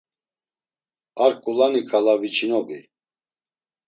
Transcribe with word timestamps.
Ar 1.23 1.33
ǩulani 1.43 1.81
ǩala 1.89 2.13
viçinobi. 2.21 2.79